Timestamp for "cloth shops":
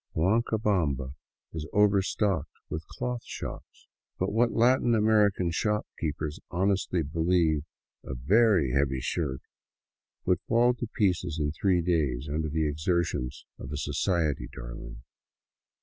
2.87-3.87